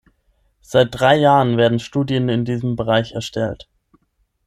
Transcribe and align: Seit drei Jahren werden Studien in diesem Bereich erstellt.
Seit 0.63 0.99
drei 0.99 1.15
Jahren 1.15 1.57
werden 1.57 1.77
Studien 1.77 2.27
in 2.27 2.43
diesem 2.43 2.75
Bereich 2.75 3.11
erstellt. 3.11 3.69